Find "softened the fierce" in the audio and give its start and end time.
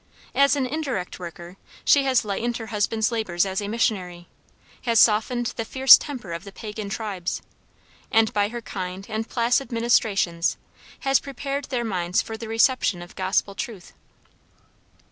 4.99-5.95